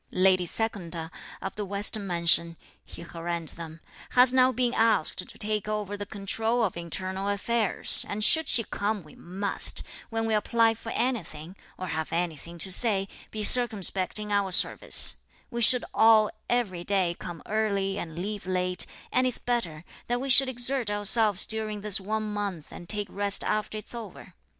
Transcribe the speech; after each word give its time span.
"Lady 0.09 0.47
Secunda, 0.47 1.11
of 1.43 1.53
the 1.55 1.63
western 1.63 2.07
mansion," 2.07 2.57
he 2.83 3.03
harangued 3.03 3.55
them, 3.55 3.81
"has 4.13 4.33
now 4.33 4.51
been 4.51 4.73
asked 4.73 5.19
to 5.29 5.37
take 5.37 5.67
over 5.67 5.95
the 5.95 6.07
control 6.07 6.63
of 6.63 6.75
internal 6.75 7.27
affairs; 7.29 8.03
and 8.09 8.23
should 8.23 8.47
she 8.47 8.63
come 8.63 9.03
we 9.03 9.13
must, 9.13 9.83
when 10.09 10.25
we 10.25 10.33
apply 10.33 10.73
for 10.73 10.89
anything, 10.93 11.55
or 11.77 11.85
have 11.85 12.11
anything 12.11 12.57
to 12.57 12.71
say, 12.71 13.07
be 13.29 13.43
circumspect 13.43 14.17
in 14.17 14.31
our 14.31 14.51
service; 14.51 15.17
we 15.51 15.61
should 15.61 15.85
all 15.93 16.31
every 16.49 16.83
day 16.83 17.15
come 17.19 17.43
early 17.45 17.99
and 17.99 18.17
leave 18.17 18.47
late; 18.47 18.87
and 19.11 19.27
it's 19.27 19.37
better 19.37 19.85
that 20.07 20.19
we 20.19 20.31
should 20.31 20.49
exert 20.49 20.89
ourselves 20.89 21.45
during 21.45 21.81
this 21.81 21.99
one 22.01 22.23
month 22.33 22.69
and 22.71 22.89
take 22.89 23.05
rest 23.11 23.43
after 23.43 23.77
it's 23.77 23.93
over. 23.93 24.33